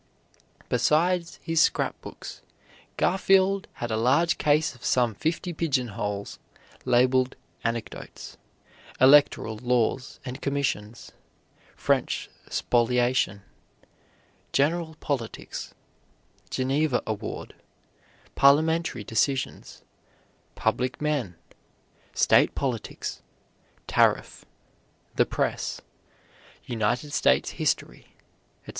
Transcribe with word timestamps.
Besides 0.67 1.39
his 1.43 1.61
scrapbooks, 1.61 2.41
Garfield 2.97 3.67
had 3.73 3.91
a 3.91 3.95
large 3.97 4.39
case 4.39 4.73
of 4.73 4.83
some 4.83 5.13
fifty 5.13 5.53
pigeonholes, 5.53 6.39
labeled 6.85 7.35
"Anecdotes," 7.63 8.35
"Electoral 8.99 9.57
Laws 9.57 10.19
and 10.25 10.41
Commissions," 10.41 11.11
"French 11.75 12.31
Spoliation," 12.49 13.43
"General 14.51 14.95
Politics," 14.95 15.75
"Geneva 16.49 17.03
Award," 17.05 17.53
"Parliamentary 18.33 19.03
Decisions," 19.03 19.83
"Public 20.55 20.99
Men," 20.99 21.35
"State 22.15 22.55
Politics," 22.55 23.21
"Tariff," 23.85 24.45
"The 25.15 25.27
Press," 25.27 25.79
"United 26.65 27.13
States 27.13 27.51
History," 27.51 28.15
etc. 28.63 28.69